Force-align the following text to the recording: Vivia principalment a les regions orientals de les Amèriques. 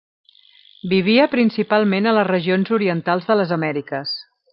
Vivia 0.93 1.27
principalment 1.33 2.07
a 2.07 2.13
les 2.19 2.27
regions 2.31 2.73
orientals 2.79 3.29
de 3.29 3.37
les 3.41 3.55
Amèriques. 3.59 4.17